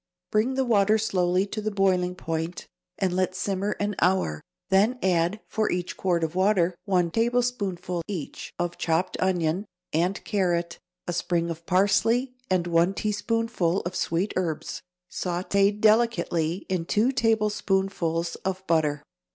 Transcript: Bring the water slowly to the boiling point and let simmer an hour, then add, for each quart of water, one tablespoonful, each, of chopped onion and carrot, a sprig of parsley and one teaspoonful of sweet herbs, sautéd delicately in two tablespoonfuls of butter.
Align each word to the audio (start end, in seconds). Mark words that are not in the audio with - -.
Bring 0.31 0.55
the 0.55 0.65
water 0.65 0.97
slowly 0.97 1.45
to 1.45 1.61
the 1.61 1.69
boiling 1.69 2.15
point 2.15 2.65
and 2.97 3.13
let 3.15 3.35
simmer 3.35 3.75
an 3.79 3.93
hour, 4.01 4.41
then 4.69 4.97
add, 5.03 5.41
for 5.47 5.69
each 5.71 5.95
quart 5.95 6.23
of 6.23 6.33
water, 6.33 6.73
one 6.85 7.11
tablespoonful, 7.11 8.01
each, 8.07 8.51
of 8.57 8.79
chopped 8.79 9.15
onion 9.19 9.65
and 9.93 10.23
carrot, 10.25 10.79
a 11.05 11.13
sprig 11.13 11.51
of 11.51 11.67
parsley 11.67 12.33
and 12.49 12.65
one 12.65 12.95
teaspoonful 12.95 13.81
of 13.81 13.95
sweet 13.95 14.33
herbs, 14.35 14.81
sautéd 15.11 15.81
delicately 15.81 16.65
in 16.67 16.85
two 16.85 17.11
tablespoonfuls 17.11 18.33
of 18.37 18.65
butter. 18.65 19.03